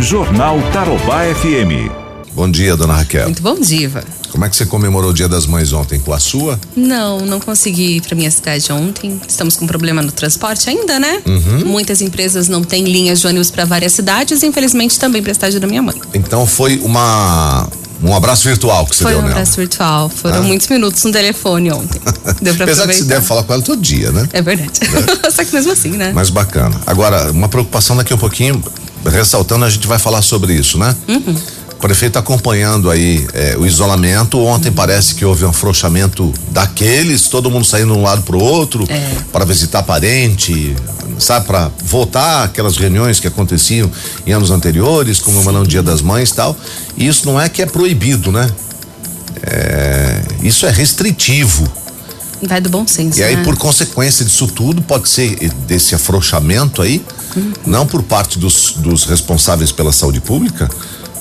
[0.00, 1.90] Jornal Tarobá FM.
[2.32, 3.24] Bom dia, dona Raquel.
[3.26, 3.90] Muito bom dia.
[4.30, 5.98] Como é que você comemorou o Dia das Mães ontem?
[5.98, 6.58] Com a sua?
[6.76, 9.20] Não, não consegui ir para minha cidade ontem.
[9.28, 11.20] Estamos com problema no transporte ainda, né?
[11.26, 11.64] Uhum.
[11.66, 15.58] Muitas empresas não têm linhas de ônibus para várias cidades, infelizmente também para a cidade
[15.58, 16.00] da minha mãe.
[16.14, 17.68] Então foi uma
[18.02, 19.34] um abraço virtual que você Foi deu um nela.
[19.34, 20.08] abraço virtual.
[20.08, 20.42] Foram Ah.
[20.42, 22.00] muitos minutos no telefone ontem.
[22.40, 24.26] Deu pra Apesar que você deve falar com ela todo dia, né?
[24.32, 24.70] É verdade.
[25.30, 26.10] Só que mesmo assim, né?
[26.14, 26.80] Mas bacana.
[26.86, 28.62] Agora, uma preocupação daqui a um pouquinho,
[29.04, 30.94] ressaltando, a gente vai falar sobre isso, né?
[31.08, 31.36] Uhum.
[31.72, 34.38] O prefeito tá acompanhando aí eh, o isolamento.
[34.38, 34.74] Ontem Uhum.
[34.74, 39.16] parece que houve um afrouxamento daqueles, todo mundo saindo de um lado pro outro É.
[39.32, 40.76] para visitar parente,
[41.18, 43.90] sabe, para voltar aquelas reuniões que aconteciam
[44.26, 46.54] em anos anteriores, comemorando o Dia das Mães e tal.
[46.98, 48.50] E isso não é que é proibido, né?
[49.42, 51.66] É, isso é restritivo.
[52.42, 53.18] Vai do bom senso.
[53.18, 53.42] E aí, né?
[53.42, 55.36] por consequência disso tudo, pode ser
[55.66, 57.02] desse afrouxamento aí,
[57.66, 60.68] não por parte dos, dos responsáveis pela saúde pública,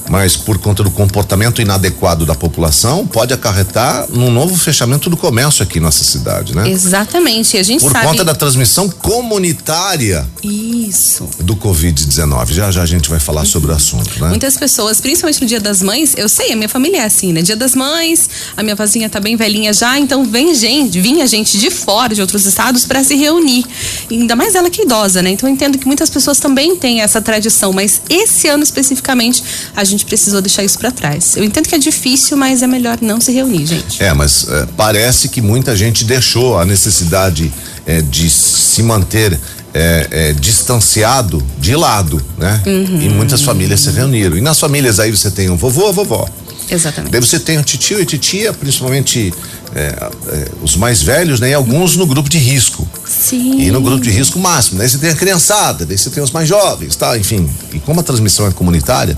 [0.09, 5.63] mas por conta do comportamento inadequado da população, pode acarretar num novo fechamento do comércio
[5.63, 6.70] aqui em nossa cidade, né?
[6.70, 7.57] Exatamente.
[7.57, 8.07] A gente Por sabe.
[8.07, 11.30] conta da transmissão comunitária Isso.
[11.40, 12.54] do Covid-19.
[12.54, 14.30] Já já a gente vai falar sobre o assunto, né?
[14.30, 17.41] Muitas pessoas, principalmente no Dia das Mães, eu sei, a minha família é assim, né?
[17.41, 21.57] Dia das Mães, a minha vozinha tá bem velhinha já, então vem gente, vinha gente
[21.57, 23.65] de fora, de outros estados, para se reunir.
[24.10, 25.30] E ainda mais ela que é idosa, né?
[25.30, 29.43] Então eu entendo que muitas pessoas também têm essa tradição, mas esse ano especificamente
[29.76, 31.36] a gente precisou deixar isso para trás.
[31.36, 34.04] Eu entendo que é difícil, mas é melhor não se reunir, gente.
[34.04, 37.52] É, mas eh, parece que muita gente deixou a necessidade
[37.86, 39.40] eh, de se manter
[39.74, 42.62] eh, eh, distanciado de lado, né?
[42.66, 44.38] E muitas famílias se reuniram.
[44.38, 46.27] E nas famílias aí você tem um vovô, a vovó.
[46.72, 47.12] Exatamente.
[47.12, 49.34] Daí você tem o titio e titia, principalmente
[49.76, 51.50] eh, eh, os mais velhos, né?
[51.50, 52.88] E alguns no grupo de risco.
[53.05, 53.60] Sim.
[53.60, 54.77] E no grupo de risco máximo.
[54.80, 57.18] Daí você tem a criançada, daí você tem os mais jovens, tá?
[57.18, 57.50] Enfim.
[57.74, 59.18] E como a transmissão é comunitária,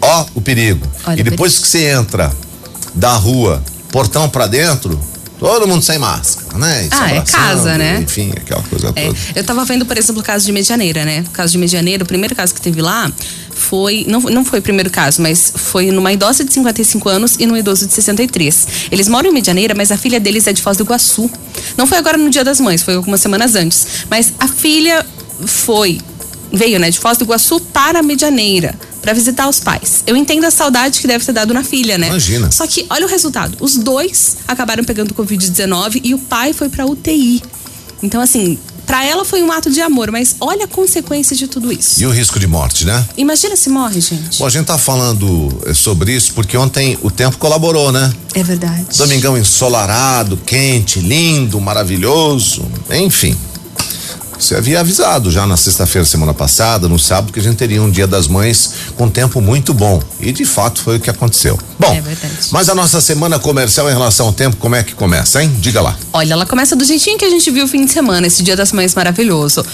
[0.00, 0.86] ó o perigo.
[1.06, 2.32] Olha e depois que você entra
[2.94, 4.98] da rua, portão pra dentro,
[5.38, 6.88] todo mundo sem máscara, né?
[6.90, 8.00] Ah, é casa, né?
[8.02, 9.18] Enfim, aquela coisa É, toda.
[9.36, 11.24] eu tava vendo, por exemplo, o caso de Medianeira, né?
[11.26, 13.10] O caso de Medianeira, o primeiro caso que teve lá
[13.54, 14.04] foi.
[14.08, 17.56] Não, não foi o primeiro caso, mas foi numa idosa de 55 anos e num
[17.56, 18.66] idoso de 63.
[18.90, 21.30] Eles moram em Medianeira, mas a filha deles é de Foz do Iguaçu.
[21.76, 23.86] Não foi agora no Dia das Mães, foi algumas semanas antes.
[24.10, 25.04] Mas a filha
[25.46, 26.00] foi.
[26.52, 28.74] Veio, né, de Foz do Iguaçu para Medianeira.
[29.02, 30.02] Pra visitar os pais.
[30.06, 32.08] Eu entendo a saudade que deve ter dado na filha, né?
[32.08, 32.50] Imagina.
[32.50, 33.56] Só que olha o resultado.
[33.60, 37.42] Os dois acabaram pegando Covid-19 e o pai foi pra UTI.
[38.02, 41.72] Então, assim, pra ela foi um ato de amor, mas olha a consequência de tudo
[41.72, 42.00] isso.
[42.00, 43.06] E o risco de morte, né?
[43.16, 44.38] Imagina se morre, gente.
[44.38, 48.12] Bom, a gente tá falando eh, sobre isso porque ontem o tempo colaborou, né?
[48.34, 48.86] É verdade.
[48.96, 53.36] Domingão ensolarado, quente, lindo, maravilhoso, enfim.
[54.38, 57.90] Você havia avisado já na sexta-feira, semana passada, no sábado, que a gente teria um
[57.90, 60.00] Dia das Mães com tempo muito bom.
[60.20, 61.58] E de fato foi o que aconteceu.
[61.78, 62.02] Bom, É
[62.52, 65.52] mas a nossa semana comercial em relação ao tempo, como é que começa, hein?
[65.58, 65.96] Diga lá.
[66.12, 68.56] Olha, ela começa do jeitinho que a gente viu o fim de semana, esse Dia
[68.56, 69.64] das Mães maravilhoso.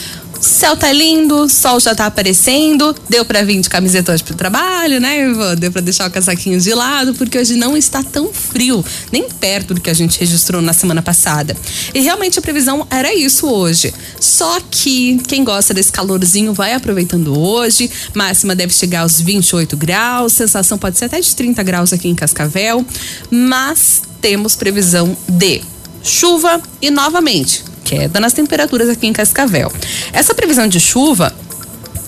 [0.44, 5.00] Céu tá lindo, sol já tá aparecendo, deu pra vir de camiseta hoje pro trabalho,
[5.00, 5.56] né, Ivan?
[5.56, 9.72] Deu pra deixar o casaquinho de lado, porque hoje não está tão frio, nem perto
[9.72, 11.56] do que a gente registrou na semana passada.
[11.94, 13.94] E realmente a previsão era isso hoje.
[14.20, 20.34] Só que quem gosta desse calorzinho vai aproveitando hoje, máxima deve chegar aos 28 graus,
[20.34, 22.84] sensação pode ser até de 30 graus aqui em Cascavel,
[23.30, 25.62] mas temos previsão de
[26.02, 29.70] chuva e novamente queda nas temperaturas aqui em Cascavel.
[30.12, 31.32] Essa previsão de chuva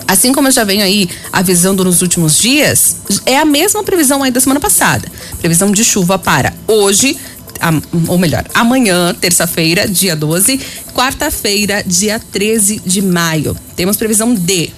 [0.07, 2.95] Assim como eu já venho aí avisando nos últimos dias,
[3.25, 5.11] é a mesma previsão aí da semana passada.
[5.39, 7.17] Previsão de chuva para hoje,
[8.07, 10.61] ou melhor, amanhã, terça-feira, dia 12,
[10.93, 13.55] quarta-feira, dia 13 de maio.
[13.75, 14.71] Temos previsão de.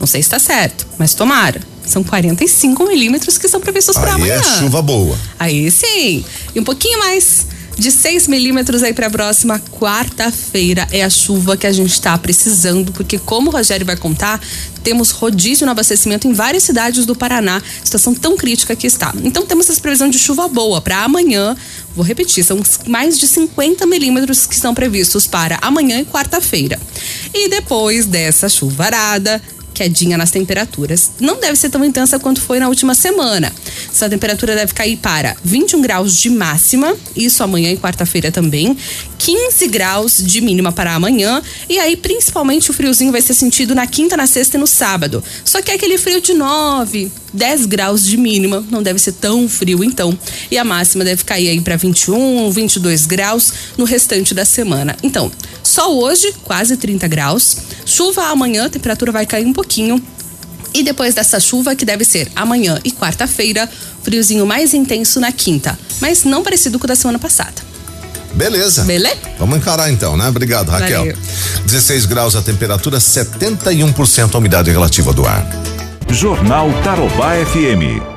[0.00, 1.60] Não sei se está certo, mas tomara.
[1.84, 4.34] São 45 milímetros que são previstos para Aí amanhã.
[4.36, 5.18] é chuva boa.
[5.38, 6.24] Aí sim.
[6.54, 7.46] E um pouquinho mais
[7.76, 12.16] de 6 milímetros aí para a próxima quarta-feira é a chuva que a gente está
[12.18, 14.40] precisando, porque como o Rogério vai contar,
[14.82, 19.14] temos rodízio no abastecimento em várias cidades do Paraná, situação tão crítica que está.
[19.22, 21.56] Então temos essa previsão de chuva boa para amanhã.
[21.94, 26.78] Vou repetir, são mais de 50 milímetros que são previstos para amanhã e quarta-feira.
[27.34, 29.40] E depois dessa chuvarada,
[29.72, 31.12] quedinha nas temperaturas.
[31.20, 33.52] Não deve ser tão intensa quanto foi na última semana.
[33.92, 38.76] Essa temperatura deve cair para 21 graus de máxima, isso amanhã e quarta-feira também,
[39.18, 43.86] 15 graus de mínima para amanhã, e aí principalmente o friozinho vai ser sentido na
[43.86, 45.22] quinta, na sexta e no sábado.
[45.44, 49.48] Só que é aquele frio de 9, 10 graus de mínima, não deve ser tão
[49.48, 50.16] frio então.
[50.50, 54.96] E a máxima deve cair aí para 21, 22 graus no restante da semana.
[55.02, 55.30] Então,
[55.72, 57.56] só hoje, quase 30 graus.
[57.86, 60.02] Chuva amanhã, a temperatura vai cair um pouquinho.
[60.74, 63.66] E depois dessa chuva, que deve ser amanhã e quarta-feira,
[64.02, 67.54] friozinho mais intenso na quinta, mas não parecido com o da semana passada.
[68.34, 68.84] Beleza.
[68.84, 69.16] Beleza?
[69.38, 70.28] Vamos encarar então, né?
[70.28, 71.00] Obrigado, Raquel.
[71.00, 71.16] Valeu.
[71.64, 75.42] 16 graus a temperatura, 71% a umidade relativa do ar.
[76.10, 78.11] Jornal Tarobá FM.